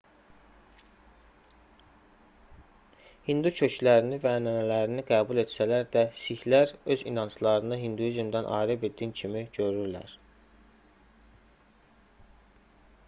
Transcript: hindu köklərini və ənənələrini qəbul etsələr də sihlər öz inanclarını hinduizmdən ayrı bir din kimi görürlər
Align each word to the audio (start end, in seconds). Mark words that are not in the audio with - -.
hindu 3.27 3.49
köklərini 3.59 4.17
və 4.23 4.31
ənənələrini 4.37 5.03
qəbul 5.11 5.41
etsələr 5.43 5.85
də 5.97 6.01
sihlər 6.23 6.73
öz 6.95 7.03
inanclarını 7.13 7.77
hinduizmdən 7.83 8.47
ayrı 8.61 8.77
bir 8.85 8.95
din 9.03 9.11
kimi 9.21 9.43
görürlər 9.59 10.15